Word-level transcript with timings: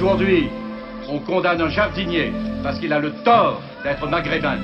Aujourd'hui, 0.00 0.48
on 1.08 1.18
condamne 1.18 1.60
un 1.60 1.68
jardinier 1.68 2.32
parce 2.62 2.78
qu'il 2.78 2.92
a 2.92 3.00
le 3.00 3.10
tort 3.24 3.60
d'être 3.82 4.08
maghrébin. 4.08 4.58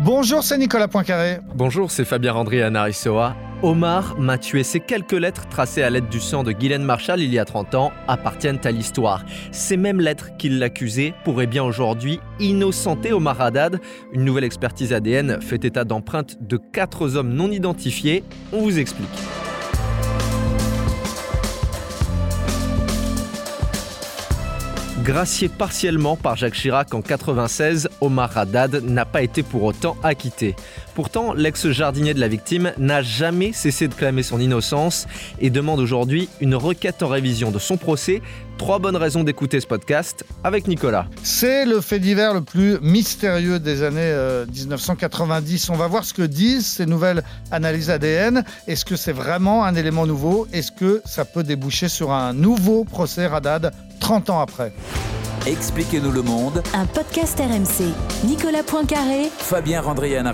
Bonjour, 0.00 0.42
c'est 0.42 0.58
Nicolas 0.58 0.88
Poincaré. 0.88 1.38
Bonjour, 1.54 1.92
c'est 1.92 2.04
Fabien 2.04 2.32
Randry 2.32 2.60
à 2.60 2.68
Narissoa. 2.68 3.36
Omar 3.62 4.18
m'a 4.18 4.36
tué. 4.36 4.64
Ces 4.64 4.80
quelques 4.80 5.12
lettres 5.12 5.48
tracées 5.48 5.84
à 5.84 5.90
l'aide 5.90 6.08
du 6.08 6.18
sang 6.18 6.42
de 6.42 6.50
Guylaine 6.50 6.82
Marshall 6.82 7.20
il 7.20 7.32
y 7.32 7.38
a 7.38 7.44
30 7.44 7.76
ans 7.76 7.92
appartiennent 8.08 8.58
à 8.64 8.72
l'histoire. 8.72 9.24
Ces 9.52 9.76
mêmes 9.76 10.00
lettres 10.00 10.36
qui 10.38 10.48
l'accusaient 10.48 11.14
pourraient 11.22 11.46
bien 11.46 11.62
aujourd'hui 11.62 12.18
innocenter 12.40 13.12
Omar 13.12 13.40
Haddad. 13.40 13.80
Une 14.12 14.24
nouvelle 14.24 14.42
expertise 14.44 14.92
ADN 14.92 15.40
fait 15.40 15.64
état 15.64 15.84
d'empreintes 15.84 16.36
de 16.40 16.56
quatre 16.56 17.14
hommes 17.14 17.32
non 17.32 17.52
identifiés. 17.52 18.24
On 18.52 18.62
vous 18.62 18.80
explique. 18.80 19.06
Gracié 25.08 25.48
partiellement 25.48 26.16
par 26.16 26.36
Jacques 26.36 26.52
Chirac 26.52 26.92
en 26.92 27.00
96, 27.00 27.88
Omar 28.02 28.36
Haddad 28.36 28.84
n'a 28.84 29.06
pas 29.06 29.22
été 29.22 29.42
pour 29.42 29.62
autant 29.62 29.96
acquitté. 30.02 30.54
Pourtant, 30.94 31.32
l'ex-jardinier 31.32 32.12
de 32.12 32.20
la 32.20 32.28
victime 32.28 32.74
n'a 32.76 33.00
jamais 33.00 33.54
cessé 33.54 33.88
de 33.88 33.94
clamer 33.94 34.22
son 34.22 34.38
innocence 34.38 35.06
et 35.40 35.48
demande 35.48 35.80
aujourd'hui 35.80 36.28
une 36.42 36.54
requête 36.54 37.02
en 37.02 37.08
révision 37.08 37.50
de 37.50 37.58
son 37.58 37.78
procès. 37.78 38.20
Trois 38.58 38.80
bonnes 38.80 38.96
raisons 38.96 39.24
d'écouter 39.24 39.60
ce 39.60 39.66
podcast 39.66 40.26
avec 40.44 40.68
Nicolas. 40.68 41.06
C'est 41.22 41.64
le 41.64 41.80
fait 41.80 42.00
divers 42.00 42.34
le 42.34 42.42
plus 42.42 42.78
mystérieux 42.82 43.60
des 43.60 43.84
années 43.84 44.14
1990. 44.52 45.70
Euh, 45.70 45.72
On 45.72 45.76
va 45.78 45.86
voir 45.86 46.04
ce 46.04 46.12
que 46.12 46.20
disent 46.20 46.66
ces 46.66 46.84
nouvelles 46.84 47.22
analyses 47.50 47.88
ADN. 47.88 48.44
Est-ce 48.66 48.84
que 48.84 48.96
c'est 48.96 49.12
vraiment 49.12 49.64
un 49.64 49.74
élément 49.74 50.04
nouveau? 50.04 50.46
Est-ce 50.52 50.70
que 50.70 51.00
ça 51.06 51.24
peut 51.24 51.44
déboucher 51.44 51.88
sur 51.88 52.12
un 52.12 52.34
nouveau 52.34 52.84
procès 52.84 53.24
Haddad? 53.24 53.72
30 54.08 54.30
ans 54.30 54.40
après 54.40 54.72
Expliquez-nous 55.46 56.10
le 56.10 56.22
monde. 56.22 56.62
Un 56.72 56.86
podcast 56.86 57.38
RMC. 57.38 57.92
Nicolas 58.26 58.62
Poincaré. 58.62 59.28
Fabien 59.36 59.82
Randrian 59.82 60.24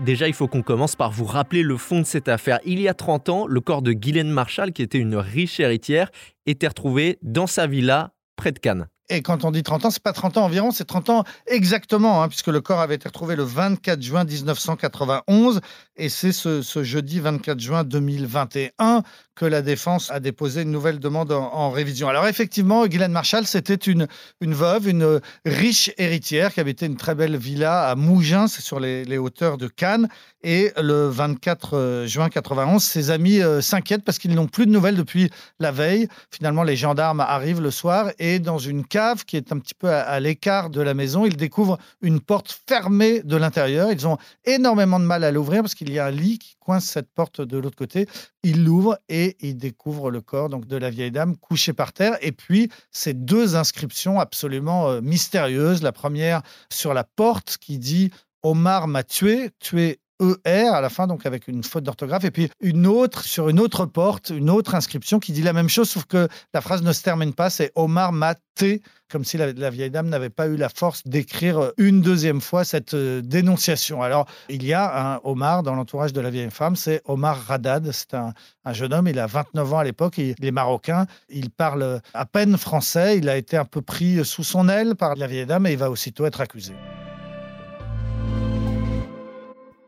Déjà, 0.00 0.26
il 0.26 0.34
faut 0.34 0.48
qu'on 0.48 0.62
commence 0.62 0.96
par 0.96 1.12
vous 1.12 1.26
rappeler 1.26 1.62
le 1.62 1.76
fond 1.76 2.00
de 2.00 2.06
cette 2.06 2.26
affaire. 2.26 2.58
Il 2.64 2.80
y 2.80 2.88
a 2.88 2.94
30 2.94 3.28
ans, 3.28 3.46
le 3.46 3.60
corps 3.60 3.82
de 3.82 3.92
Guylaine 3.92 4.30
Marshall, 4.30 4.72
qui 4.72 4.82
était 4.82 4.98
une 4.98 5.14
riche 5.14 5.60
héritière, 5.60 6.10
était 6.46 6.66
retrouvé 6.66 7.20
dans 7.22 7.46
sa 7.46 7.68
villa 7.68 8.14
près 8.34 8.50
de 8.50 8.58
Cannes. 8.58 8.88
Et 9.10 9.22
quand 9.22 9.44
on 9.44 9.50
dit 9.50 9.62
30 9.62 9.86
ans, 9.86 9.90
c'est 9.90 10.02
pas 10.02 10.12
30 10.12 10.36
ans 10.36 10.44
environ, 10.44 10.70
c'est 10.70 10.84
30 10.84 11.08
ans 11.08 11.24
exactement, 11.46 12.22
hein, 12.22 12.28
puisque 12.28 12.48
le 12.48 12.60
corps 12.60 12.80
avait 12.80 12.96
été 12.96 13.08
retrouvé 13.08 13.36
le 13.36 13.42
24 13.42 14.02
juin 14.02 14.24
1991, 14.24 15.60
et 15.96 16.08
c'est 16.08 16.32
ce, 16.32 16.62
jeudi 16.82 17.18
24 17.20 17.58
juin 17.58 17.84
2021 17.84 19.02
que 19.38 19.44
la 19.46 19.62
défense 19.62 20.10
a 20.10 20.18
déposé 20.18 20.62
une 20.62 20.72
nouvelle 20.72 20.98
demande 20.98 21.30
en, 21.30 21.70
révision. 21.70 22.08
Alors 22.08 22.26
effectivement, 22.26 22.84
Guylaine 22.88 23.12
Marshall, 23.12 23.46
c'était 23.46 23.76
une, 23.76 24.08
une 24.40 24.52
veuve, 24.52 24.88
une 24.88 25.20
riche 25.46 25.92
héritière 25.96 26.52
qui 26.52 26.58
habitait 26.58 26.86
une 26.86 26.96
très 26.96 27.14
belle 27.14 27.36
villa 27.36 27.88
à 27.88 27.94
Mougins, 27.94 28.48
c'est 28.48 28.62
sur 28.62 28.80
les, 28.80 29.16
hauteurs 29.16 29.56
de 29.56 29.68
Cannes. 29.68 30.08
Et 30.42 30.72
le 30.76 31.08
24 31.08 31.76
euh, 31.76 32.06
juin 32.06 32.28
91, 32.28 32.82
ses 32.82 33.10
amis 33.10 33.40
euh, 33.40 33.60
s'inquiètent 33.60 34.04
parce 34.04 34.18
qu'ils 34.18 34.34
n'ont 34.34 34.46
plus 34.46 34.66
de 34.66 34.72
nouvelles 34.72 34.96
depuis 34.96 35.30
la 35.60 35.70
veille. 35.70 36.08
Finalement, 36.32 36.64
les 36.64 36.76
gendarmes 36.76 37.20
arrivent 37.20 37.60
le 37.60 37.70
soir 37.70 38.10
et 38.18 38.38
dans 38.40 38.58
une 38.58 38.84
cave 38.84 39.24
qui 39.24 39.36
est 39.36 39.52
un 39.52 39.58
petit 39.58 39.74
peu 39.74 39.88
à, 39.88 40.18
l'écart 40.18 40.70
de 40.70 40.80
la 40.80 40.94
maison, 40.94 41.26
ils 41.26 41.36
découvrent 41.36 41.78
une 42.02 42.20
porte 42.20 42.56
fermée 42.68 43.20
de 43.22 43.36
l'intérieur. 43.36 43.92
Ils 43.92 44.06
ont 44.06 44.18
énormément 44.44 44.98
de 44.98 45.04
mal 45.04 45.22
à 45.22 45.30
l'ouvrir 45.30 45.62
parce 45.62 45.74
qu'il 45.74 45.92
y 45.92 45.98
a 45.98 46.06
un 46.06 46.10
lit 46.10 46.38
qui 46.38 46.56
coince 46.58 46.86
cette 46.86 47.10
porte 47.12 47.40
de 47.40 47.58
l'autre 47.58 47.76
côté. 47.76 48.06
Ils 48.42 48.64
l'ouvrent 48.64 48.98
et 49.08 49.27
ils 49.40 49.56
découvrent 49.56 50.10
le 50.10 50.20
corps 50.20 50.48
donc 50.48 50.66
de 50.66 50.76
la 50.76 50.90
vieille 50.90 51.10
dame 51.10 51.36
couchée 51.36 51.72
par 51.72 51.92
terre. 51.92 52.16
Et 52.20 52.32
puis 52.32 52.70
ces 52.90 53.14
deux 53.14 53.56
inscriptions 53.56 54.20
absolument 54.20 54.88
euh, 54.88 55.00
mystérieuses. 55.00 55.82
La 55.82 55.92
première 55.92 56.42
sur 56.70 56.94
la 56.94 57.04
porte 57.04 57.58
qui 57.58 57.78
dit 57.78 58.10
Omar 58.42 58.88
m'a 58.88 59.02
tué, 59.02 59.50
tué 59.58 60.00
ER 60.20 60.68
à 60.68 60.80
la 60.80 60.88
fin, 60.88 61.06
donc 61.06 61.26
avec 61.26 61.48
une 61.48 61.62
faute 61.62 61.84
d'orthographe, 61.84 62.24
et 62.24 62.30
puis 62.30 62.50
une 62.60 62.86
autre 62.86 63.24
sur 63.24 63.48
une 63.48 63.60
autre 63.60 63.86
porte, 63.86 64.30
une 64.30 64.50
autre 64.50 64.74
inscription 64.74 65.18
qui 65.18 65.32
dit 65.32 65.42
la 65.42 65.52
même 65.52 65.68
chose, 65.68 65.88
sauf 65.88 66.04
que 66.04 66.28
la 66.52 66.60
phrase 66.60 66.82
ne 66.82 66.92
se 66.92 67.02
termine 67.02 67.32
pas, 67.32 67.50
c'est 67.50 67.72
Omar 67.74 68.12
Maté, 68.12 68.82
comme 69.10 69.24
si 69.24 69.36
la, 69.36 69.70
vieille 69.70 69.90
dame 69.90 70.08
n'avait 70.08 70.30
pas 70.30 70.48
eu 70.48 70.56
la 70.56 70.68
force 70.68 71.06
d'écrire 71.06 71.72
une 71.78 72.02
deuxième 72.02 72.40
fois 72.40 72.64
cette 72.64 72.94
euh, 72.94 73.22
dénonciation. 73.22 74.02
Alors, 74.02 74.26
il 74.48 74.64
y 74.64 74.74
a 74.74 75.14
un 75.14 75.20
Omar 75.24 75.62
dans 75.62 75.74
l'entourage 75.74 76.12
de 76.12 76.20
la 76.20 76.30
vieille 76.30 76.50
femme, 76.50 76.76
c'est 76.76 77.00
Omar 77.04 77.40
Radad, 77.46 77.90
c'est 77.92 78.14
un, 78.14 78.34
un, 78.64 78.72
jeune 78.72 78.92
homme, 78.92 79.08
il 79.08 79.18
a 79.18 79.26
29 79.26 79.72
ans 79.72 79.78
à 79.78 79.84
l'époque, 79.84 80.18
il 80.18 80.34
est 80.42 80.50
marocain, 80.50 81.06
il 81.28 81.50
parle 81.50 82.00
à 82.12 82.26
peine 82.26 82.58
français, 82.58 83.18
il 83.18 83.28
a 83.28 83.36
été 83.36 83.56
un 83.56 83.64
peu 83.64 83.82
pris 83.82 84.24
sous 84.24 84.44
son 84.44 84.68
aile 84.68 84.94
par 84.94 85.14
la 85.14 85.26
vieille 85.26 85.46
dame 85.46 85.66
et 85.66 85.72
il 85.72 85.78
va 85.78 85.90
aussitôt 85.90 86.26
être 86.26 86.40
accusé. 86.40 86.74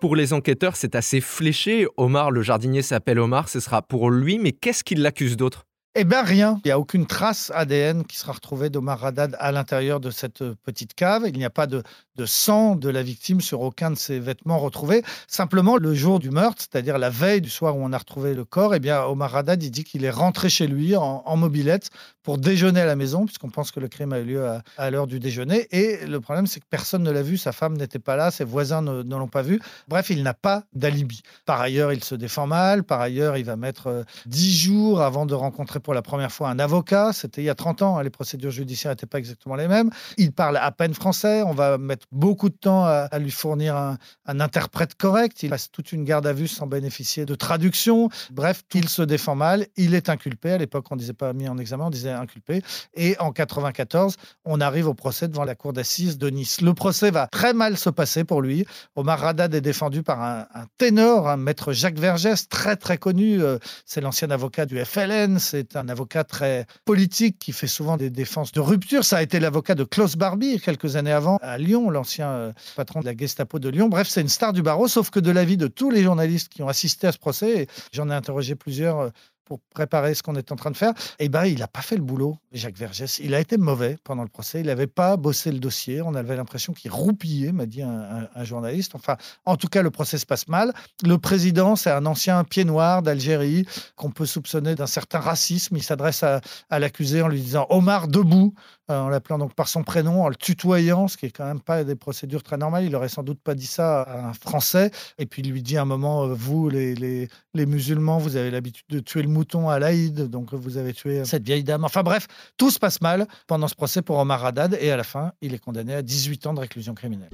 Pour 0.00 0.16
les 0.16 0.32
enquêteurs, 0.32 0.76
c'est 0.76 0.94
assez 0.94 1.20
fléché. 1.20 1.86
Omar, 1.98 2.30
le 2.30 2.40
jardinier 2.40 2.80
s'appelle 2.80 3.18
Omar, 3.18 3.50
ce 3.50 3.60
sera 3.60 3.82
pour 3.82 4.10
lui, 4.10 4.38
mais 4.38 4.52
qu'est-ce 4.52 4.82
qui 4.82 4.94
l'accuse 4.94 5.36
d'autre? 5.36 5.66
Eh 5.96 6.04
bien, 6.04 6.22
rien. 6.22 6.60
Il 6.64 6.68
n'y 6.68 6.72
a 6.72 6.78
aucune 6.78 7.04
trace 7.04 7.50
ADN 7.52 8.04
qui 8.04 8.16
sera 8.16 8.32
retrouvée 8.32 8.70
d'Omar 8.70 9.04
Haddad 9.04 9.36
à 9.40 9.50
l'intérieur 9.50 9.98
de 9.98 10.12
cette 10.12 10.40
euh, 10.40 10.54
petite 10.62 10.94
cave. 10.94 11.24
Il 11.26 11.36
n'y 11.36 11.44
a 11.44 11.50
pas 11.50 11.66
de, 11.66 11.82
sang 12.26 12.76
de 12.76 12.88
la 12.88 13.02
victime 13.02 13.40
sur 13.40 13.60
aucun 13.60 13.90
de 13.90 13.96
ses 13.96 14.20
vêtements 14.20 14.58
retrouvés. 14.58 15.02
Simplement, 15.26 15.76
le 15.76 15.92
jour 15.92 16.20
du 16.20 16.30
meurtre, 16.30 16.62
c'est-à-dire 16.62 16.96
la 16.96 17.10
veille 17.10 17.40
du 17.40 17.50
soir 17.50 17.76
où 17.76 17.80
on 17.82 17.92
a 17.92 17.98
retrouvé 17.98 18.34
le 18.34 18.44
corps, 18.44 18.74
eh 18.74 18.78
bien, 18.78 19.02
Omar 19.02 19.34
Haddad, 19.34 19.62
il 19.62 19.70
dit 19.70 19.82
qu'il 19.82 20.04
est 20.04 20.10
rentré 20.10 20.48
chez 20.48 20.68
lui 20.68 20.94
en, 20.96 21.36
mobilette 21.36 21.90
pour 22.22 22.38
déjeuner 22.38 22.80
à 22.80 22.86
la 22.86 22.96
maison, 22.96 23.24
puisqu'on 23.24 23.48
pense 23.48 23.70
que 23.70 23.80
le 23.80 23.88
crime 23.88 24.12
a 24.12 24.20
eu 24.20 24.24
lieu 24.24 24.46
à, 24.76 24.90
l'heure 24.90 25.06
du 25.06 25.20
déjeuner. 25.20 25.66
Et 25.70 26.06
le 26.06 26.20
problème, 26.20 26.46
c'est 26.46 26.60
que 26.60 26.66
personne 26.68 27.02
ne 27.02 27.10
l'a 27.10 27.22
vu. 27.22 27.36
Sa 27.36 27.52
femme 27.52 27.76
n'était 27.76 27.98
pas 27.98 28.16
là, 28.16 28.30
ses 28.30 28.44
voisins 28.44 28.82
ne, 28.82 29.02
l'ont 29.02 29.28
pas 29.28 29.42
vu. 29.42 29.60
Bref, 29.88 30.10
il 30.10 30.22
n'a 30.22 30.34
pas 30.34 30.64
d'alibi. 30.74 31.22
Par 31.46 31.60
ailleurs, 31.60 31.92
il 31.92 32.04
se 32.04 32.14
défend 32.14 32.46
mal. 32.46 32.84
Par 32.84 33.00
ailleurs, 33.00 33.36
il 33.36 33.44
va 33.44 33.56
mettre 33.56 33.86
euh, 33.86 34.02
dix 34.26 34.56
jours 34.56 35.00
avant 35.00 35.26
de 35.26 35.34
rencontrer 35.34 35.80
pour 35.80 35.94
la 35.94 36.02
première 36.02 36.32
fois 36.32 36.50
un 36.50 36.58
avocat. 36.58 37.12
C'était 37.12 37.42
il 37.42 37.46
y 37.46 37.50
a 37.50 37.54
30 37.54 37.82
ans. 37.82 37.98
Hein, 37.98 38.02
les 38.02 38.10
procédures 38.10 38.50
judiciaires 38.50 38.92
n'étaient 38.92 39.06
pas 39.06 39.18
exactement 39.18 39.56
les 39.56 39.68
mêmes. 39.68 39.90
Il 40.18 40.32
parle 40.32 40.56
à 40.56 40.70
peine 40.72 40.94
français. 40.94 41.42
On 41.42 41.52
va 41.52 41.78
mettre 41.78 42.06
beaucoup 42.12 42.48
de 42.48 42.56
temps 42.56 42.84
à, 42.84 43.18
lui 43.18 43.30
fournir 43.30 43.76
un, 43.76 43.98
interprète 44.26 44.94
correct. 44.94 45.42
Il 45.42 45.50
passe 45.50 45.70
toute 45.70 45.92
une 45.92 46.04
garde 46.04 46.26
à 46.26 46.32
vue 46.32 46.48
sans 46.48 46.66
bénéficier 46.66 47.26
de 47.26 47.34
traduction. 47.34 48.08
Bref, 48.30 48.62
il 48.74 48.88
se 48.88 49.02
défend 49.02 49.34
mal. 49.34 49.66
Il 49.76 49.94
est 49.94 50.08
inculpé. 50.08 50.52
À 50.52 50.58
l'époque, 50.58 50.86
on 50.90 50.94
ne 50.94 51.00
disait 51.00 51.12
pas 51.12 51.32
mis 51.32 51.48
en 51.48 51.58
examen, 51.58 51.86
on 51.86 51.90
disait 51.90 52.09
inculpé. 52.12 52.62
Et 52.94 53.16
en 53.18 53.32
94, 53.32 54.16
on 54.44 54.60
arrive 54.60 54.88
au 54.88 54.94
procès 54.94 55.28
devant 55.28 55.44
la 55.44 55.54
cour 55.54 55.72
d'assises 55.72 56.18
de 56.18 56.28
Nice. 56.28 56.60
Le 56.60 56.74
procès 56.74 57.10
va 57.10 57.26
très 57.28 57.52
mal 57.52 57.76
se 57.76 57.90
passer 57.90 58.24
pour 58.24 58.42
lui. 58.42 58.66
Omar 58.96 59.20
Radad 59.20 59.54
est 59.54 59.60
défendu 59.60 60.02
par 60.02 60.22
un, 60.22 60.46
ténor, 60.78 61.28
un 61.28 61.36
maître 61.36 61.72
Jacques 61.72 61.98
Vergès, 61.98 62.48
très 62.48 62.76
très 62.76 62.98
connu. 62.98 63.42
Euh, 63.42 63.58
c'est 63.84 64.00
l'ancien 64.00 64.30
avocat 64.30 64.66
du 64.66 64.82
FLN. 64.84 65.38
C'est 65.38 65.76
un 65.76 65.88
avocat 65.88 66.24
très 66.24 66.66
politique 66.84 67.38
qui 67.38 67.52
fait 67.52 67.66
souvent 67.66 67.96
des 67.96 68.10
défenses 68.10 68.52
de 68.52 68.60
rupture. 68.60 69.04
Ça 69.04 69.18
a 69.18 69.22
été 69.22 69.40
l'avocat 69.40 69.74
de 69.74 69.84
Klaus 69.84 70.16
Barbie 70.16 70.60
quelques 70.60 70.96
années 70.96 71.12
avant 71.12 71.38
à 71.42 71.58
Lyon, 71.58 71.90
l'ancien 71.90 72.28
euh, 72.28 72.52
patron 72.76 73.00
de 73.00 73.06
la 73.06 73.16
Gestapo 73.16 73.58
de 73.58 73.68
Lyon. 73.68 73.88
Bref, 73.88 74.08
c'est 74.08 74.20
une 74.20 74.28
star 74.28 74.52
du 74.52 74.62
barreau, 74.62 74.88
sauf 74.88 75.10
que 75.10 75.20
de 75.20 75.30
l'avis 75.30 75.56
de 75.56 75.66
tous 75.66 75.90
les 75.90 76.02
journalistes 76.02 76.48
qui 76.48 76.62
ont 76.62 76.68
assisté 76.68 77.06
à 77.06 77.12
ce 77.12 77.18
procès, 77.18 77.66
j'en 77.92 78.10
ai 78.10 78.14
interrogé 78.14 78.54
plusieurs 78.54 78.98
euh, 78.98 79.10
pour 79.50 79.58
préparer 79.74 80.14
ce 80.14 80.22
qu'on 80.22 80.36
est 80.36 80.52
en 80.52 80.54
train 80.54 80.70
de 80.70 80.76
faire, 80.76 80.92
eh 81.18 81.28
ben, 81.28 81.44
il 81.44 81.58
n'a 81.58 81.66
pas 81.66 81.82
fait 81.82 81.96
le 81.96 82.02
boulot, 82.02 82.36
Jacques 82.52 82.76
Vergès. 82.76 83.18
Il 83.18 83.34
a 83.34 83.40
été 83.40 83.56
mauvais 83.56 83.98
pendant 84.04 84.22
le 84.22 84.28
procès. 84.28 84.60
Il 84.60 84.66
n'avait 84.66 84.86
pas 84.86 85.16
bossé 85.16 85.50
le 85.50 85.58
dossier. 85.58 86.02
On 86.02 86.14
avait 86.14 86.36
l'impression 86.36 86.72
qu'il 86.72 86.92
roupillait, 86.92 87.50
m'a 87.50 87.66
dit 87.66 87.82
un, 87.82 88.28
journaliste. 88.44 88.94
Enfin, 88.94 89.16
en 89.46 89.56
tout 89.56 89.66
cas, 89.66 89.82
le 89.82 89.90
procès 89.90 90.18
se 90.18 90.26
passe 90.26 90.46
mal. 90.46 90.72
Le 91.02 91.18
président, 91.18 91.74
c'est 91.74 91.90
un 91.90 92.06
ancien 92.06 92.44
pied 92.44 92.64
noir 92.64 93.02
d'Algérie 93.02 93.66
qu'on 93.96 94.12
peut 94.12 94.24
soupçonner 94.24 94.76
d'un 94.76 94.86
certain 94.86 95.18
racisme. 95.18 95.76
Il 95.76 95.82
s'adresse 95.82 96.22
à, 96.22 96.40
à 96.68 96.78
l'accusé 96.78 97.20
en 97.20 97.26
lui 97.26 97.40
disant 97.40 97.66
Omar, 97.70 98.06
debout. 98.06 98.54
Euh, 98.90 99.00
en 99.00 99.08
l'appelant 99.08 99.38
donc 99.38 99.54
par 99.54 99.68
son 99.68 99.84
prénom, 99.84 100.24
en 100.24 100.28
le 100.28 100.34
tutoyant, 100.34 101.06
ce 101.06 101.16
qui 101.16 101.26
est 101.26 101.30
quand 101.30 101.44
même 101.44 101.60
pas 101.60 101.84
des 101.84 101.94
procédures 101.94 102.42
très 102.42 102.56
normales. 102.56 102.84
Il 102.84 102.96
aurait 102.96 103.08
sans 103.08 103.22
doute 103.22 103.40
pas 103.40 103.54
dit 103.54 103.66
ça 103.66 104.02
à 104.02 104.28
un 104.28 104.32
Français. 104.32 104.90
Et 105.18 105.26
puis 105.26 105.42
il 105.42 105.52
lui 105.52 105.62
dit 105.62 105.76
à 105.76 105.82
un 105.82 105.84
moment, 105.86 106.24
euh, 106.24 106.34
vous, 106.34 106.68
les, 106.68 106.94
les, 106.94 107.28
les 107.54 107.66
musulmans, 107.66 108.18
vous 108.18 108.36
avez 108.36 108.50
l'habitude 108.50 108.86
de 108.88 108.98
tuer 109.00 109.22
le 109.22 109.28
mouton 109.28 109.68
à 109.68 109.78
l'Aïd, 109.78 110.28
donc 110.28 110.54
vous 110.54 110.76
avez 110.76 110.92
tué 110.92 111.24
cette 111.24 111.44
vieille 111.44 111.64
dame. 111.64 111.84
Enfin 111.84 112.02
bref, 112.02 112.26
tout 112.56 112.70
se 112.70 112.78
passe 112.78 113.00
mal 113.00 113.26
pendant 113.46 113.68
ce 113.68 113.74
procès 113.74 114.02
pour 114.02 114.18
Omar 114.18 114.44
Haddad 114.44 114.76
et 114.80 114.90
à 114.90 114.96
la 114.96 115.04
fin, 115.04 115.32
il 115.40 115.54
est 115.54 115.58
condamné 115.58 115.94
à 115.94 116.02
18 116.02 116.46
ans 116.46 116.54
de 116.54 116.60
réclusion 116.60 116.94
criminelle. 116.94 117.30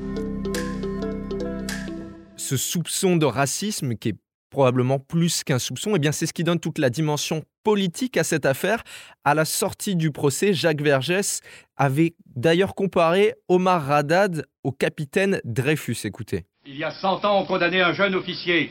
Ce 2.36 2.56
soupçon 2.56 3.16
de 3.16 3.26
racisme 3.26 3.96
qui 3.96 4.10
est 4.10 4.16
probablement 4.50 4.98
plus 4.98 5.44
qu'un 5.44 5.58
soupçon, 5.58 5.90
et 5.90 5.96
eh 5.96 5.98
bien 5.98 6.12
c'est 6.12 6.26
ce 6.26 6.32
qui 6.32 6.44
donne 6.44 6.60
toute 6.60 6.78
la 6.78 6.90
dimension 6.90 7.42
politique 7.62 8.16
à 8.16 8.24
cette 8.24 8.46
affaire. 8.46 8.82
À 9.24 9.34
la 9.34 9.44
sortie 9.44 9.96
du 9.96 10.12
procès, 10.12 10.54
Jacques 10.54 10.80
Vergès 10.80 11.40
avait 11.76 12.14
d'ailleurs 12.34 12.74
comparé 12.74 13.34
Omar 13.48 13.90
Haddad 13.90 14.46
au 14.62 14.72
capitaine 14.72 15.40
Dreyfus. 15.44 15.98
Écoutez. 16.04 16.44
Il 16.64 16.76
y 16.76 16.84
a 16.84 16.90
100 16.90 17.24
ans, 17.24 17.40
on 17.40 17.44
condamnait 17.44 17.80
un 17.80 17.92
jeune 17.92 18.14
officier 18.14 18.70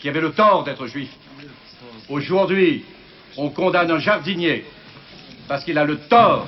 qui 0.00 0.08
avait 0.08 0.20
le 0.20 0.32
tort 0.32 0.64
d'être 0.64 0.86
juif. 0.86 1.10
Aujourd'hui, 2.08 2.84
on 3.36 3.50
condamne 3.50 3.90
un 3.90 3.98
jardinier 3.98 4.64
parce 5.48 5.64
qu'il 5.64 5.78
a 5.78 5.84
le 5.84 5.98
tort 6.08 6.46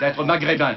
d'être 0.00 0.24
maghrébin. 0.24 0.76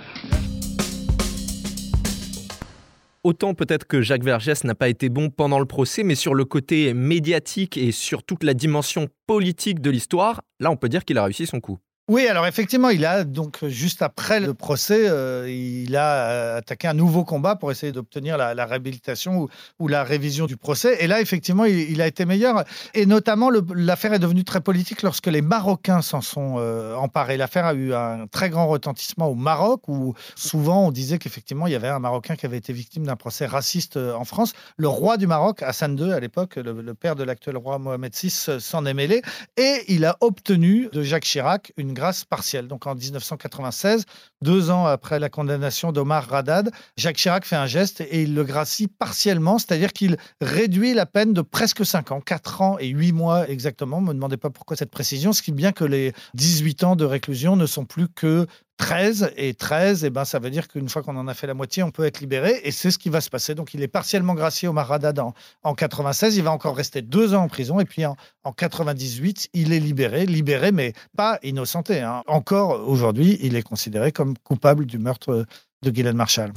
Autant 3.24 3.54
peut-être 3.54 3.86
que 3.86 4.02
Jacques 4.02 4.24
Vergès 4.24 4.64
n'a 4.64 4.76
pas 4.76 4.88
été 4.88 5.10
bon 5.10 5.30
pendant 5.30 5.60
le 5.60 5.66
procès, 5.66 6.04
mais 6.04 6.16
sur 6.16 6.34
le 6.34 6.46
côté 6.46 6.94
médiatique 6.94 7.76
et 7.76 7.92
sur 7.92 8.24
toute 8.24 8.44
la 8.44 8.54
dimension 8.54 9.10
politique 9.28 9.82
de 9.82 9.90
l'histoire, 9.90 10.42
là 10.62 10.72
on 10.72 10.78
peut 10.78 10.88
dire 10.88 11.04
qu'il 11.04 11.18
a 11.18 11.26
réussi 11.26 11.46
son 11.46 11.60
coup. 11.60 11.80
Oui, 12.10 12.26
alors 12.26 12.48
effectivement, 12.48 12.90
il 12.90 13.06
a 13.06 13.24
donc 13.24 13.64
juste 13.68 14.02
après 14.02 14.40
le 14.40 14.56
procès, 14.56 15.08
euh, 15.08 15.48
il 15.48 15.96
a 15.96 16.32
euh, 16.32 16.58
attaqué 16.58 16.88
un 16.88 16.96
nouveau 16.96 17.24
combat 17.24 17.56
pour 17.56 17.70
essayer 17.70 17.92
d'obtenir 17.92 18.36
la, 18.36 18.66
réhabilitation 18.66 19.48
ou, 19.78 19.88
la 19.88 20.04
révision 20.04 20.48
du 20.48 20.58
procès. 20.58 20.98
Et 21.02 21.06
là, 21.06 21.22
effectivement, 21.22 21.66
il, 21.66 22.02
a 22.02 22.08
été 22.08 22.26
meilleur. 22.26 22.64
Et 22.96 23.06
notamment, 23.06 23.52
l'affaire 23.76 24.12
est 24.14 24.20
devenue 24.20 24.44
très 24.44 24.60
politique 24.60 25.04
lorsque 25.04 25.28
les 25.28 25.44
Marocains 25.44 26.02
s'en 26.02 26.22
sont 26.22 26.56
euh, 26.58 26.96
emparés. 26.96 27.38
L'affaire 27.38 27.68
a 27.68 27.76
eu 27.76 27.94
un 27.94 28.26
très 28.26 28.50
grand 28.50 28.68
retentissement 28.68 29.28
au 29.28 29.36
Maroc, 29.36 29.88
où 29.88 30.16
souvent 30.34 30.88
on 30.88 30.92
disait 30.92 31.20
qu'effectivement, 31.20 31.68
il 31.68 31.74
y 31.74 31.76
avait 31.76 31.90
un 31.90 32.00
Marocain 32.00 32.36
qui 32.36 32.48
avait 32.48 32.58
été 32.58 32.74
victime 32.74 33.06
d'un 33.06 33.18
procès 33.18 33.46
raciste 33.46 33.98
en 33.98 34.26
France. 34.26 34.54
Le 34.78 34.88
roi 34.88 35.18
du 35.18 35.28
Maroc, 35.28 35.62
Hassan 35.62 35.96
II 35.96 36.12
à 36.12 36.20
l'époque, 36.20 36.56
le, 36.56 36.82
le, 36.82 36.94
père 36.96 37.16
de 37.16 37.24
l'actuel 37.24 37.56
roi 37.56 37.78
Mohamed 37.78 38.16
VI, 38.16 38.32
s'en 38.32 38.88
est 38.88 38.96
mêlé. 38.96 39.22
Et 39.58 39.84
il 39.90 40.06
a 40.06 40.18
obtenu 40.22 40.90
de 40.92 41.04
Jacques 41.04 41.26
Chirac 41.26 41.72
une 41.78 41.99
grâce 42.00 42.24
partielle. 42.24 42.68
Donc 42.68 42.88
en 42.88 42.96
1996, 42.96 44.06
deux 44.42 44.70
ans 44.72 44.86
après 44.86 45.20
la 45.20 45.30
condamnation 45.30 45.92
d'Omar 45.92 46.28
Radad, 46.28 46.72
Jacques 46.98 47.18
Chirac 47.18 47.46
fait 47.46 47.58
un 47.58 47.66
geste 47.68 48.02
et 48.02 48.24
il 48.24 48.34
le 48.34 48.44
gracie 48.44 48.88
partiellement, 48.88 49.60
c'est-à-dire 49.60 49.92
qu'il 49.92 50.18
réduit 50.40 50.94
la 50.94 51.06
peine 51.06 51.34
de 51.34 51.42
presque 51.42 51.86
5 51.86 52.12
ans, 52.12 52.22
4 52.22 52.62
ans 52.62 52.78
et 52.80 52.88
8 52.88 53.12
mois 53.12 53.50
exactement. 53.50 54.02
Ne 54.02 54.08
me 54.08 54.14
demandez 54.14 54.38
pas 54.38 54.50
pourquoi 54.50 54.78
cette 54.78 54.92
précision, 54.92 55.34
ce 55.34 55.42
qui 55.42 55.52
est 55.52 55.54
bien 55.54 55.74
que 55.74 55.84
les 55.84 56.14
18 56.36 56.84
ans 56.86 56.96
de 56.96 57.06
réclusion 57.06 57.56
ne 57.56 57.66
sont 57.66 57.86
plus 57.86 58.08
que 58.08 58.48
13 58.80 59.34
et 59.36 59.54
13, 59.54 60.04
et 60.04 60.08
eh 60.08 60.10
ben, 60.10 60.24
ça 60.24 60.40
veut 60.40 60.50
dire 60.50 60.70
qu'une 60.70 60.88
fois 60.88 61.04
qu'on 61.04 61.18
en 61.18 61.28
a 61.28 61.34
fait 61.34 61.48
la 61.48 61.54
moitié, 61.54 61.84
on 61.84 61.92
peut 61.92 62.06
être 62.06 62.22
libéré 62.22 62.62
et 62.64 62.72
c'est 62.72 62.92
ce 62.92 62.98
qui 62.98 63.10
va 63.10 63.20
se 63.20 63.30
passer. 63.30 63.54
Donc 63.54 63.74
il 63.74 63.84
est 63.84 63.90
partiellement 63.90 64.34
gracié 64.34 64.70
au 64.70 64.74
Maradad 64.74 65.20
en, 65.20 65.34
en 65.64 65.76
96, 65.76 66.38
il 66.38 66.44
va 66.44 66.52
encore 66.52 66.78
rester 66.78 67.02
deux 67.02 67.34
ans 67.34 67.44
en 67.44 67.48
prison 67.50 67.82
et 67.82 67.86
puis 67.86 68.06
en, 68.06 68.16
en 68.46 68.54
98, 68.54 69.50
il 69.54 69.74
est 69.74 69.80
libéré, 69.80 70.26
libéré 70.26 70.72
mais 70.72 70.94
pas 71.18 71.40
innocenté. 71.44 72.00
Hein. 72.00 72.24
Encore 72.26 72.88
aujourd'hui, 72.88 73.38
il 73.42 73.58
est 73.58 73.64
considéré 73.64 74.14
comme 74.14 74.38
coupable 74.38 74.86
du 74.86 74.98
meurtre 74.98 75.46
de 75.84 75.92
Guylaine 75.92 76.16
Marshall. 76.16 76.54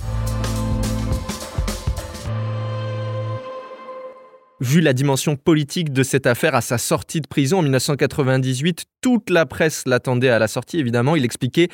Vu 4.62 4.80
la 4.80 4.92
dimension 4.92 5.34
politique 5.34 5.92
de 5.92 6.04
cette 6.04 6.24
affaire 6.24 6.54
à 6.54 6.60
sa 6.60 6.78
sortie 6.78 7.20
de 7.20 7.26
prison 7.26 7.58
en 7.58 7.62
1998, 7.62 8.84
toute 9.00 9.28
la 9.28 9.44
presse 9.44 9.82
l'attendait 9.86 10.28
à 10.28 10.38
la 10.38 10.46
sortie, 10.46 10.78
évidemment. 10.78 11.16
Il 11.16 11.24
expliquait 11.24 11.66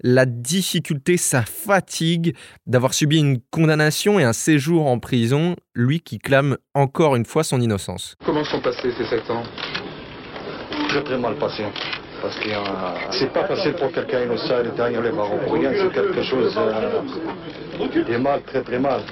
la 0.00 0.26
difficulté, 0.26 1.16
sa 1.16 1.42
fatigue 1.42 2.36
d'avoir 2.64 2.94
subi 2.94 3.18
une 3.18 3.40
condamnation 3.50 4.20
et 4.20 4.22
un 4.22 4.32
séjour 4.32 4.86
en 4.86 5.00
prison, 5.00 5.56
lui 5.74 5.98
qui 5.98 6.18
clame 6.18 6.56
encore 6.72 7.16
une 7.16 7.24
fois 7.24 7.42
son 7.42 7.60
innocence. 7.60 8.14
Comment 8.24 8.44
sont 8.44 8.60
passés 8.60 8.92
ces 8.96 9.06
sept 9.06 9.28
ans? 9.28 9.42
Très 10.88 11.02
très 11.02 11.18
mal 11.18 11.34
passés. 11.38 11.66
Parce 12.22 12.36
que 12.38 12.48
euh, 12.48 13.10
c'est 13.10 13.32
pas 13.32 13.48
facile 13.48 13.72
pour 13.72 13.90
quelqu'un 13.90 14.22
innocent 14.22 14.62
de 14.62 14.70
derrière 14.76 15.02
les 15.02 15.10
barreaux. 15.10 15.38
Pour 15.44 15.54
rien, 15.54 15.72
c'est 15.74 15.92
quelque 15.92 16.22
chose 16.22 16.56
euh, 16.56 18.18
mal, 18.20 18.40
très 18.46 18.62
très 18.62 18.78
mal. 18.78 19.02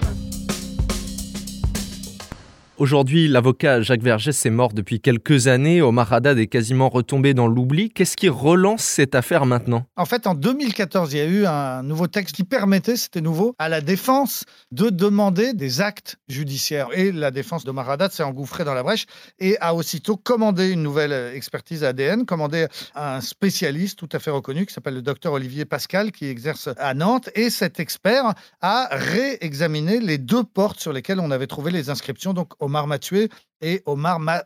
Aujourd'hui, 2.76 3.28
l'avocat 3.28 3.82
Jacques 3.82 4.02
Vergès 4.02 4.44
est 4.44 4.50
mort 4.50 4.72
depuis 4.72 4.98
quelques 4.98 5.46
années. 5.46 5.80
Omar 5.80 6.12
Haddad 6.12 6.38
est 6.40 6.48
quasiment 6.48 6.88
retombé 6.88 7.32
dans 7.32 7.46
l'oubli. 7.46 7.88
Qu'est-ce 7.88 8.16
qui 8.16 8.28
relance 8.28 8.82
cette 8.82 9.14
affaire 9.14 9.46
maintenant? 9.46 9.86
En 9.96 10.06
fait, 10.06 10.26
en 10.26 10.34
2014, 10.34 11.12
il 11.12 11.18
y 11.18 11.20
a 11.20 11.24
eu 11.24 11.46
un 11.46 11.84
nouveau 11.84 12.08
texte 12.08 12.34
qui 12.34 12.42
permettait, 12.42 12.96
c'était 12.96 13.20
nouveau, 13.20 13.54
à 13.60 13.68
la 13.68 13.80
défense 13.80 14.42
de 14.72 14.90
demander 14.90 15.52
des 15.52 15.80
actes 15.80 16.16
judiciaires. 16.26 16.88
Et 16.94 17.12
la 17.12 17.30
défense 17.30 17.64
d'Omar 17.64 17.88
Haddad 17.88 18.10
s'est 18.10 18.24
engouffrée 18.24 18.64
dans 18.64 18.74
la 18.74 18.82
brèche 18.82 19.06
et 19.38 19.56
a 19.60 19.72
aussitôt 19.72 20.16
commandé 20.16 20.68
une 20.70 20.82
nouvelle 20.82 21.12
expertise 21.32 21.84
ADN, 21.84 22.26
commandé 22.26 22.66
un 22.96 23.20
spécialiste 23.20 24.00
tout 24.00 24.08
à 24.10 24.18
fait 24.18 24.32
reconnu 24.32 24.66
qui 24.66 24.74
s'appelle 24.74 24.94
le 24.94 25.02
docteur 25.02 25.34
Olivier 25.34 25.64
Pascal, 25.64 26.10
qui 26.10 26.26
exerce 26.26 26.68
à 26.76 26.92
Nantes. 26.94 27.30
Et 27.36 27.50
cet 27.50 27.78
expert 27.78 28.34
a 28.60 28.88
réexaminé 28.90 30.00
les 30.00 30.18
deux 30.18 30.42
portes 30.42 30.80
sur 30.80 30.92
lesquelles 30.92 31.20
on 31.20 31.30
avait 31.30 31.46
trouvé 31.46 31.70
les 31.70 31.88
inscriptions. 31.88 32.34
Omar 32.64 32.86
m'a 32.86 32.98
tué 32.98 33.28
et 33.60 33.82
Omar 33.86 34.18
m'a 34.20 34.44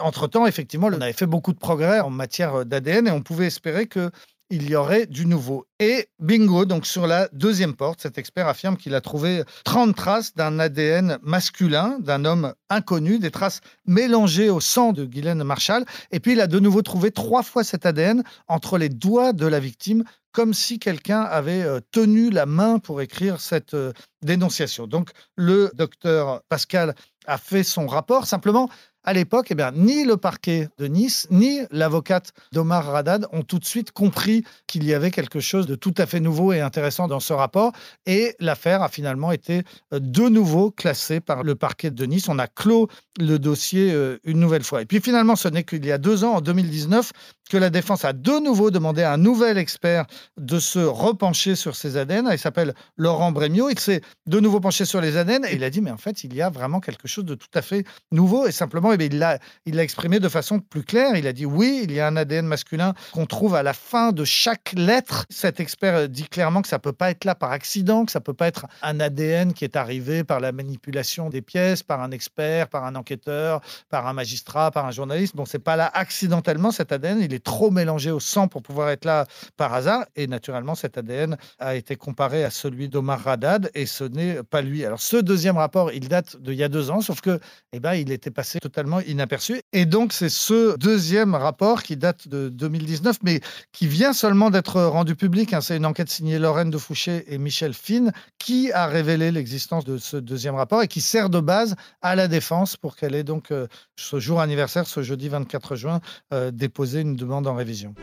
entre-temps, 0.00 0.46
effectivement, 0.46 0.88
on 0.92 1.00
avait 1.00 1.12
fait 1.12 1.26
beaucoup 1.26 1.52
de 1.52 1.58
progrès 1.58 1.98
en 1.98 2.10
matière 2.10 2.64
d'ADN 2.64 3.08
et 3.08 3.10
on 3.10 3.20
pouvait 3.20 3.46
espérer 3.46 3.86
que 3.86 4.10
il 4.50 4.68
y 4.68 4.74
aurait 4.74 5.06
du 5.06 5.26
nouveau. 5.26 5.66
Et 5.78 6.08
bingo, 6.18 6.64
donc 6.64 6.84
sur 6.84 7.06
la 7.06 7.28
deuxième 7.32 7.74
porte, 7.74 8.02
cet 8.02 8.18
expert 8.18 8.48
affirme 8.48 8.76
qu'il 8.76 8.96
a 8.96 9.00
trouvé 9.00 9.44
30 9.64 9.94
traces 9.94 10.34
d'un 10.34 10.58
ADN 10.58 11.18
masculin, 11.22 11.98
d'un 12.00 12.24
homme 12.24 12.54
inconnu, 12.68 13.20
des 13.20 13.30
traces 13.30 13.60
mélangées 13.86 14.50
au 14.50 14.60
sang 14.60 14.92
de 14.92 15.04
Guylaine 15.04 15.44
Marshall. 15.44 15.84
Et 16.10 16.18
puis 16.18 16.32
il 16.32 16.40
a 16.40 16.48
de 16.48 16.58
nouveau 16.58 16.82
trouvé 16.82 17.12
trois 17.12 17.44
fois 17.44 17.62
cet 17.62 17.86
ADN 17.86 18.24
entre 18.48 18.76
les 18.76 18.88
doigts 18.88 19.32
de 19.32 19.46
la 19.46 19.60
victime, 19.60 20.02
comme 20.32 20.52
si 20.52 20.78
quelqu'un 20.80 21.22
avait 21.22 21.62
euh, 21.62 21.80
tenu 21.92 22.30
la 22.30 22.46
main 22.46 22.78
pour 22.78 23.00
écrire 23.00 23.40
cette 23.40 23.74
euh, 23.74 23.92
dénonciation. 24.22 24.86
Donc 24.86 25.10
le 25.36 25.70
docteur 25.74 26.42
Pascal 26.48 26.94
a 27.26 27.38
fait 27.38 27.62
son 27.62 27.86
rapport. 27.86 28.26
Simplement, 28.26 28.68
à 29.04 29.12
l'époque, 29.12 29.46
eh 29.50 29.54
bien, 29.54 29.72
ni 29.74 30.04
le 30.04 30.16
parquet 30.16 30.68
de 30.78 30.86
Nice, 30.86 31.26
ni 31.30 31.60
l'avocate 31.70 32.32
d'Omar 32.52 32.84
Radad 32.84 33.26
ont 33.32 33.42
tout 33.42 33.58
de 33.58 33.64
suite 33.64 33.92
compris 33.92 34.44
qu'il 34.66 34.84
y 34.84 34.92
avait 34.92 35.10
quelque 35.10 35.40
chose 35.40 35.66
de 35.66 35.74
tout 35.74 35.94
à 35.96 36.06
fait 36.06 36.20
nouveau 36.20 36.52
et 36.52 36.60
intéressant 36.60 37.08
dans 37.08 37.20
ce 37.20 37.32
rapport. 37.32 37.72
Et 38.06 38.34
l'affaire 38.40 38.82
a 38.82 38.88
finalement 38.88 39.32
été 39.32 39.62
euh, 39.94 40.00
de 40.00 40.28
nouveau 40.28 40.70
classée 40.70 41.20
par 41.20 41.44
le 41.44 41.54
parquet 41.54 41.90
de 41.90 42.04
Nice. 42.04 42.28
On 42.28 42.38
a 42.38 42.46
clos 42.46 42.88
le 43.18 43.38
dossier 43.38 43.90
euh, 43.92 44.18
une 44.24 44.38
nouvelle 44.38 44.64
fois. 44.64 44.82
Et 44.82 44.86
puis 44.86 45.00
finalement, 45.00 45.36
ce 45.36 45.48
n'est 45.48 45.64
qu'il 45.64 45.84
y 45.84 45.92
a 45.92 45.98
deux 45.98 46.24
ans, 46.24 46.34
en 46.34 46.40
2019, 46.40 47.12
que 47.50 47.56
la 47.56 47.70
défense 47.70 48.04
a 48.04 48.12
de 48.12 48.42
nouveau 48.42 48.70
demandé 48.70 49.02
à 49.02 49.12
un 49.12 49.16
nouvel 49.16 49.58
expert 49.58 50.06
de 50.36 50.58
se 50.58 50.78
repencher 50.78 51.56
sur 51.56 51.74
ces 51.74 51.96
ADN. 51.96 52.28
Il 52.30 52.38
s'appelle 52.38 52.74
Laurent 52.96 53.32
Brémiot. 53.32 53.70
Il 53.70 53.78
s'est 53.78 54.02
de 54.26 54.40
nouveau 54.40 54.60
penché 54.60 54.84
sur 54.84 55.00
les 55.00 55.16
ADN 55.16 55.44
et 55.44 55.54
il 55.54 55.64
a 55.64 55.70
dit, 55.70 55.80
mais 55.80 55.90
en 55.90 55.96
fait, 55.96 56.22
il 56.22 56.34
y 56.34 56.42
a 56.42 56.48
vraiment 56.48 56.80
quelque 56.80 57.08
chose 57.08 57.24
de 57.24 57.34
tout 57.34 57.48
à 57.54 57.62
fait 57.62 57.84
nouveau. 58.12 58.46
Et 58.46 58.52
simplement, 58.52 58.89
eh 58.98 59.04
il 59.04 59.18
l'a 59.18 59.82
exprimé 59.82 60.20
de 60.20 60.28
façon 60.28 60.60
plus 60.60 60.84
claire. 60.84 61.16
Il 61.16 61.26
a 61.26 61.32
dit 61.32 61.46
oui, 61.46 61.82
il 61.84 61.92
y 61.92 62.00
a 62.00 62.06
un 62.06 62.16
ADN 62.16 62.46
masculin 62.46 62.94
qu'on 63.12 63.26
trouve 63.26 63.54
à 63.54 63.62
la 63.62 63.72
fin 63.72 64.12
de 64.12 64.24
chaque 64.24 64.72
lettre. 64.76 65.26
Cet 65.30 65.60
expert 65.60 66.08
dit 66.08 66.28
clairement 66.28 66.62
que 66.62 66.68
ça 66.68 66.78
peut 66.78 66.92
pas 66.92 67.10
être 67.10 67.24
là 67.24 67.34
par 67.34 67.52
accident, 67.52 68.04
que 68.04 68.12
ça 68.12 68.20
peut 68.20 68.34
pas 68.34 68.46
être 68.46 68.66
un 68.82 69.00
ADN 69.00 69.52
qui 69.52 69.64
est 69.64 69.76
arrivé 69.76 70.24
par 70.24 70.40
la 70.40 70.52
manipulation 70.52 71.28
des 71.28 71.42
pièces, 71.42 71.82
par 71.82 72.00
un 72.00 72.10
expert, 72.10 72.68
par 72.68 72.84
un 72.84 72.94
enquêteur, 72.94 73.60
par 73.88 74.06
un 74.06 74.12
magistrat, 74.12 74.70
par 74.70 74.86
un 74.86 74.90
journaliste. 74.90 75.36
Bon, 75.36 75.44
c'est 75.44 75.58
pas 75.58 75.76
là 75.76 75.90
accidentellement 75.92 76.70
cet 76.70 76.92
ADN. 76.92 77.20
Il 77.20 77.34
est 77.34 77.44
trop 77.44 77.70
mélangé 77.70 78.10
au 78.10 78.20
sang 78.20 78.48
pour 78.48 78.62
pouvoir 78.62 78.90
être 78.90 79.04
là 79.04 79.26
par 79.56 79.74
hasard. 79.74 80.04
Et 80.16 80.26
naturellement, 80.26 80.74
cet 80.74 80.98
ADN 80.98 81.36
a 81.58 81.74
été 81.74 81.96
comparé 81.96 82.44
à 82.44 82.50
celui 82.50 82.88
d'Omar 82.88 83.22
Radad 83.22 83.70
et 83.74 83.86
ce 83.86 84.04
n'est 84.04 84.42
pas 84.42 84.62
lui. 84.62 84.84
Alors, 84.84 85.00
ce 85.00 85.16
deuxième 85.16 85.56
rapport, 85.56 85.92
il 85.92 86.08
date 86.08 86.36
d'il 86.40 86.54
y 86.54 86.64
a 86.64 86.68
deux 86.68 86.90
ans, 86.90 87.00
sauf 87.00 87.20
que, 87.20 87.38
eh 87.72 87.80
ben, 87.80 87.94
il 87.94 88.10
était 88.12 88.30
passé 88.30 88.58
totalement 88.60 88.79
inaperçu. 89.06 89.62
Et 89.72 89.86
donc, 89.86 90.12
c'est 90.12 90.28
ce 90.28 90.76
deuxième 90.76 91.34
rapport 91.34 91.82
qui 91.82 91.96
date 91.96 92.28
de 92.28 92.48
2019, 92.48 93.18
mais 93.22 93.40
qui 93.72 93.86
vient 93.86 94.12
seulement 94.12 94.50
d'être 94.50 94.82
rendu 94.82 95.16
public. 95.16 95.52
Hein. 95.52 95.60
C'est 95.60 95.76
une 95.76 95.86
enquête 95.86 96.10
signée 96.10 96.38
Lorraine 96.38 96.70
de 96.70 96.78
Fouché 96.78 97.24
et 97.28 97.38
Michel 97.38 97.74
Finn 97.74 98.12
qui 98.38 98.72
a 98.72 98.86
révélé 98.86 99.30
l'existence 99.30 99.84
de 99.84 99.98
ce 99.98 100.16
deuxième 100.16 100.54
rapport 100.54 100.82
et 100.82 100.88
qui 100.88 101.00
sert 101.00 101.30
de 101.30 101.40
base 101.40 101.76
à 102.02 102.16
la 102.16 102.28
défense 102.28 102.76
pour 102.76 102.96
qu'elle 102.96 103.14
ait 103.14 103.24
donc, 103.24 103.50
euh, 103.50 103.66
ce 103.96 104.18
jour 104.18 104.40
anniversaire, 104.40 104.86
ce 104.86 105.02
jeudi 105.02 105.28
24 105.28 105.76
juin, 105.76 106.00
euh, 106.32 106.50
déposé 106.50 107.00
une 107.00 107.16
demande 107.16 107.46
en 107.46 107.54
révision. 107.54 107.94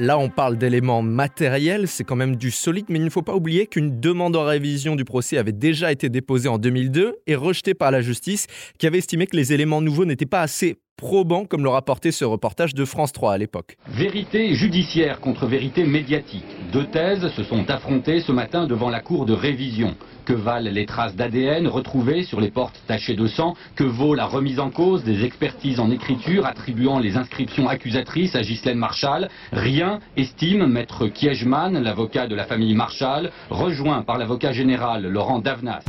Là, 0.00 0.18
on 0.18 0.30
parle 0.30 0.56
d'éléments 0.56 1.02
matériels, 1.02 1.86
c'est 1.86 2.04
quand 2.04 2.16
même 2.16 2.36
du 2.36 2.50
solide, 2.50 2.86
mais 2.88 2.98
il 2.98 3.04
ne 3.04 3.10
faut 3.10 3.20
pas 3.20 3.34
oublier 3.34 3.66
qu'une 3.66 4.00
demande 4.00 4.34
en 4.34 4.46
révision 4.46 4.96
du 4.96 5.04
procès 5.04 5.36
avait 5.36 5.52
déjà 5.52 5.92
été 5.92 6.08
déposée 6.08 6.48
en 6.48 6.56
2002 6.56 7.16
et 7.26 7.34
rejetée 7.34 7.74
par 7.74 7.90
la 7.90 8.00
justice, 8.00 8.46
qui 8.78 8.86
avait 8.86 8.96
estimé 8.96 9.26
que 9.26 9.36
les 9.36 9.52
éléments 9.52 9.82
nouveaux 9.82 10.06
n'étaient 10.06 10.24
pas 10.24 10.40
assez 10.40 10.78
probants, 10.96 11.44
comme 11.44 11.64
le 11.64 11.68
rapportait 11.68 12.12
ce 12.12 12.24
reportage 12.24 12.74
de 12.74 12.86
France 12.86 13.12
3 13.12 13.34
à 13.34 13.38
l'époque. 13.38 13.76
Vérité 13.88 14.54
judiciaire 14.54 15.20
contre 15.20 15.46
vérité 15.46 15.84
médiatique. 15.84 16.44
Deux 16.72 16.86
thèses 16.86 17.26
se 17.34 17.42
sont 17.42 17.68
affrontées 17.68 18.20
ce 18.20 18.30
matin 18.30 18.68
devant 18.68 18.90
la 18.90 19.00
cour 19.00 19.26
de 19.26 19.32
révision. 19.32 19.96
Que 20.24 20.32
valent 20.32 20.70
les 20.70 20.86
traces 20.86 21.16
d'ADN 21.16 21.66
retrouvées 21.66 22.22
sur 22.22 22.40
les 22.40 22.52
portes 22.52 22.80
tachées 22.86 23.16
de 23.16 23.26
sang? 23.26 23.54
Que 23.74 23.82
vaut 23.82 24.14
la 24.14 24.26
remise 24.26 24.60
en 24.60 24.70
cause 24.70 25.02
des 25.02 25.24
expertises 25.24 25.80
en 25.80 25.90
écriture 25.90 26.46
attribuant 26.46 27.00
les 27.00 27.16
inscriptions 27.16 27.68
accusatrices 27.68 28.36
à 28.36 28.42
Ghislaine 28.42 28.78
Marshall 28.78 29.28
Rien, 29.50 29.98
estime 30.16 30.66
maître 30.66 31.08
Kiejman, 31.08 31.76
l'avocat 31.82 32.28
de 32.28 32.36
la 32.36 32.44
famille 32.44 32.74
Marshall, 32.74 33.32
rejoint 33.50 34.02
par 34.02 34.16
l'avocat 34.16 34.52
général 34.52 35.08
Laurent 35.08 35.40
Davnas. 35.40 35.82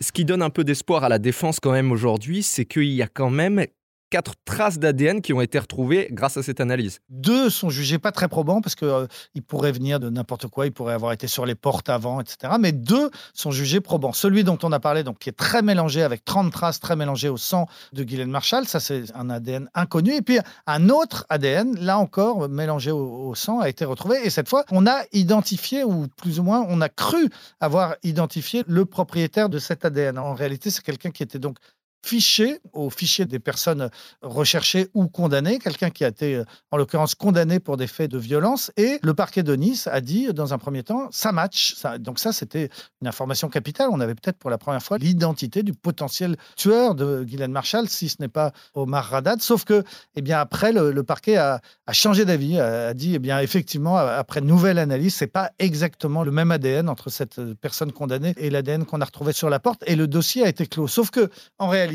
Ce 0.00 0.12
qui 0.12 0.26
donne 0.26 0.42
un 0.42 0.50
peu 0.50 0.64
d'espoir 0.64 1.02
à 1.02 1.08
la 1.08 1.18
défense 1.18 1.60
quand 1.60 1.72
même 1.72 1.92
aujourd'hui, 1.92 2.42
c'est 2.42 2.66
qu'il 2.66 2.92
y 2.92 3.02
a 3.02 3.08
quand 3.08 3.30
même 3.30 3.64
quatre 4.10 4.34
traces 4.44 4.78
d'ADN 4.78 5.20
qui 5.20 5.32
ont 5.32 5.40
été 5.40 5.58
retrouvées 5.58 6.08
grâce 6.10 6.36
à 6.36 6.42
cette 6.42 6.60
analyse. 6.60 7.00
Deux 7.08 7.50
sont 7.50 7.70
jugés 7.70 7.98
pas 7.98 8.12
très 8.12 8.28
probants 8.28 8.60
parce 8.60 8.74
qu'ils 8.74 8.88
euh, 8.88 9.06
pourraient 9.46 9.72
venir 9.72 10.00
de 10.00 10.08
n'importe 10.08 10.46
quoi, 10.48 10.66
ils 10.66 10.72
pourraient 10.72 10.94
avoir 10.94 11.12
été 11.12 11.26
sur 11.26 11.46
les 11.46 11.54
portes 11.54 11.88
avant, 11.88 12.20
etc. 12.20 12.54
Mais 12.60 12.72
deux 12.72 13.10
sont 13.34 13.50
jugés 13.50 13.80
probants. 13.80 14.12
Celui 14.12 14.44
dont 14.44 14.58
on 14.62 14.72
a 14.72 14.80
parlé, 14.80 15.04
donc, 15.04 15.18
qui 15.18 15.28
est 15.28 15.36
très 15.36 15.62
mélangé, 15.62 16.02
avec 16.02 16.24
30 16.24 16.52
traces 16.52 16.80
très 16.80 16.96
mélangées 16.96 17.28
au 17.28 17.36
sang 17.36 17.66
de 17.92 18.02
Guylaine 18.02 18.30
Marshall, 18.30 18.66
ça 18.66 18.80
c'est 18.80 19.04
un 19.14 19.30
ADN 19.30 19.68
inconnu. 19.74 20.14
Et 20.14 20.22
puis 20.22 20.38
un 20.66 20.88
autre 20.88 21.26
ADN, 21.28 21.78
là 21.78 21.98
encore 21.98 22.48
mélangé 22.48 22.90
au, 22.90 23.28
au 23.28 23.34
sang, 23.34 23.60
a 23.60 23.68
été 23.68 23.84
retrouvé. 23.84 24.18
Et 24.24 24.30
cette 24.30 24.48
fois, 24.48 24.64
on 24.70 24.86
a 24.86 25.02
identifié, 25.12 25.84
ou 25.84 26.06
plus 26.16 26.40
ou 26.40 26.42
moins, 26.42 26.64
on 26.68 26.80
a 26.80 26.88
cru 26.88 27.28
avoir 27.60 27.96
identifié 28.02 28.64
le 28.66 28.84
propriétaire 28.84 29.48
de 29.48 29.58
cet 29.58 29.84
ADN. 29.84 30.18
En 30.18 30.34
réalité, 30.34 30.70
c'est 30.70 30.82
quelqu'un 30.82 31.10
qui 31.10 31.22
était 31.22 31.38
donc 31.38 31.56
fiché 32.04 32.60
au 32.72 32.90
fichier 32.90 33.26
des 33.26 33.38
personnes 33.38 33.90
recherchées 34.22 34.88
ou 34.94 35.08
condamnées, 35.08 35.58
quelqu'un 35.58 35.90
qui 35.90 36.04
a 36.04 36.08
été 36.08 36.42
en 36.70 36.76
l'occurrence 36.76 37.14
condamné 37.14 37.60
pour 37.60 37.76
des 37.76 37.86
faits 37.86 38.10
de 38.10 38.18
violence. 38.18 38.70
Et 38.76 38.98
le 39.02 39.14
parquet 39.14 39.42
de 39.42 39.54
Nice 39.54 39.86
a 39.86 40.00
dit 40.00 40.32
dans 40.32 40.54
un 40.54 40.58
premier 40.58 40.82
temps, 40.82 41.08
ça 41.10 41.32
match. 41.32 41.76
Donc 41.98 42.18
ça, 42.18 42.32
c'était 42.32 42.68
une 43.00 43.08
information 43.08 43.48
capitale. 43.48 43.88
On 43.90 44.00
avait 44.00 44.14
peut-être 44.14 44.38
pour 44.38 44.50
la 44.50 44.58
première 44.58 44.82
fois 44.82 44.98
l'identité 44.98 45.62
du 45.62 45.72
potentiel 45.72 46.36
tueur 46.56 46.94
de 46.94 47.24
Guylaine 47.24 47.52
Marshall, 47.52 47.88
si 47.88 48.08
ce 48.08 48.16
n'est 48.20 48.28
pas 48.28 48.52
Omar 48.74 49.04
Radad. 49.04 49.40
Sauf 49.40 49.64
que, 49.64 49.82
eh 50.14 50.22
bien, 50.22 50.38
après, 50.38 50.72
le, 50.72 51.02
parquet 51.02 51.36
a, 51.36 51.60
a 51.86 51.92
changé 51.92 52.24
d'avis, 52.24 52.58
a, 52.58 52.88
a, 52.88 52.94
dit, 52.94 53.14
eh 53.14 53.18
bien, 53.18 53.40
effectivement, 53.40 53.96
après 53.96 54.40
nouvelle 54.40 54.78
analyse, 54.78 55.14
c'est 55.14 55.26
pas 55.26 55.50
exactement 55.58 56.22
le 56.24 56.30
même 56.30 56.50
ADN 56.50 56.88
entre 56.88 57.10
cette 57.10 57.40
personne 57.54 57.92
condamnée 57.92 58.34
et 58.36 58.50
l'ADN 58.50 58.84
qu'on 58.84 59.00
a 59.00 59.04
retrouvé 59.04 59.32
sur 59.32 59.50
la 59.50 59.58
porte. 59.58 59.82
Et 59.86 59.96
le 59.96 60.06
dossier 60.06 60.44
a 60.44 60.48
été 60.48 60.66
clos. 60.66 60.88
Sauf 60.88 61.10
que, 61.10 61.30
en 61.58 61.68
réalité, 61.68 61.87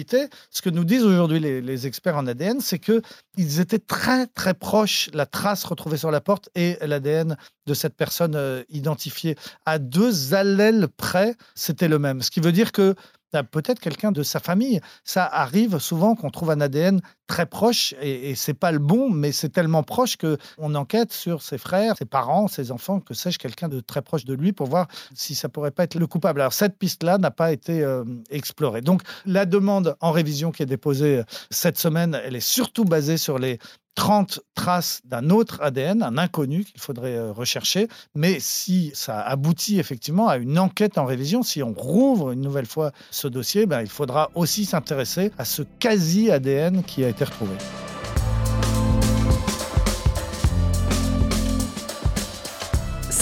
ce 0.49 0.61
que 0.61 0.69
nous 0.69 0.83
disent 0.83 1.03
aujourd'hui 1.03 1.39
les, 1.39 1.87
experts 1.87 2.17
en 2.17 2.27
ADN, 2.27 2.59
c'est 2.61 2.79
qu'ils 2.79 3.59
étaient 3.59 3.79
très, 3.79 4.27
très 4.27 4.53
proches, 4.53 5.09
la 5.13 5.25
trace 5.25 5.63
retrouvée 5.63 5.97
sur 5.97 6.11
la 6.11 6.21
porte 6.21 6.49
et 6.55 6.77
l'ADN 6.81 7.37
de 7.65 7.73
cette 7.73 7.95
personne 7.95 8.35
euh, 8.35 8.63
identifiée. 8.69 9.35
À 9.65 9.79
deux 9.79 10.33
allèles 10.33 10.87
près, 10.87 11.35
c'était 11.55 11.87
le 11.87 11.99
même. 11.99 12.21
Ce 12.21 12.31
qui 12.31 12.39
veut 12.39 12.51
dire 12.51 12.71
que 12.71 12.95
peut-être 13.41 13.79
quelqu'un 13.79 14.11
de 14.11 14.21
sa 14.21 14.39
famille. 14.39 14.79
Ça 15.03 15.25
arrive 15.25 15.79
souvent 15.79 16.13
qu'on 16.13 16.29
trouve 16.29 16.51
un 16.51 16.61
ADN 16.61 17.01
très 17.25 17.47
proche 17.47 17.95
et, 17.99 18.29
et 18.29 18.35
c'est 18.35 18.53
pas 18.53 18.71
le 18.71 18.79
bon, 18.79 19.09
mais 19.09 19.31
c'est 19.31 19.49
tellement 19.49 19.81
proche 19.81 20.17
que 20.17 20.37
on 20.59 20.75
enquête 20.75 21.11
sur 21.11 21.41
ses 21.41 21.57
frères, 21.57 21.95
ses 21.97 22.05
parents, 22.05 22.47
ses 22.47 22.71
enfants, 22.71 22.99
que 22.99 23.15
sais-je, 23.15 23.39
quelqu'un 23.39 23.69
de 23.69 23.79
très 23.79 24.01
proche 24.01 24.25
de 24.25 24.35
lui 24.35 24.53
pour 24.53 24.67
voir 24.67 24.87
si 25.15 25.33
ça 25.33 25.49
pourrait 25.49 25.71
pas 25.71 25.85
être 25.85 25.95
le 25.95 26.05
coupable. 26.05 26.41
Alors 26.41 26.53
cette 26.53 26.77
piste-là 26.77 27.17
n'a 27.17 27.31
pas 27.31 27.51
été 27.51 27.81
euh, 27.81 28.03
explorée. 28.29 28.81
Donc 28.81 29.01
la 29.25 29.45
demande 29.45 29.95
en 30.01 30.11
révision 30.11 30.51
qui 30.51 30.61
est 30.61 30.67
déposée 30.67 31.19
euh, 31.19 31.23
cette 31.49 31.79
semaine, 31.79 32.19
elle 32.23 32.35
est 32.35 32.39
surtout 32.39 32.85
basée 32.85 33.17
sur 33.17 33.39
les 33.39 33.57
30 33.95 34.41
traces 34.55 35.01
d'un 35.05 35.29
autre 35.29 35.59
ADN, 35.61 36.03
un 36.03 36.17
inconnu 36.17 36.63
qu'il 36.63 36.79
faudrait 36.79 37.15
euh, 37.15 37.31
rechercher. 37.31 37.87
Mais 38.15 38.39
si 38.39 38.91
ça 38.93 39.21
aboutit 39.21 39.79
effectivement 39.79 40.27
à 40.27 40.37
une 40.37 40.57
enquête 40.59 40.97
en 40.97 41.05
révision, 41.05 41.43
si 41.43 41.61
on 41.63 41.73
rouvre 41.73 42.31
une 42.31 42.41
nouvelle 42.41 42.65
fois 42.65 42.91
ce 43.11 43.27
dossier, 43.27 43.65
ben, 43.65 43.81
il 43.81 43.89
faudra 43.89 44.31
aussi 44.35 44.65
s'intéresser 44.65 45.31
à 45.37 45.45
ce 45.45 45.61
quasi-ADN 45.79 46.83
qui 46.83 47.03
a 47.03 47.09
été 47.09 47.23
retrouvé. 47.23 47.55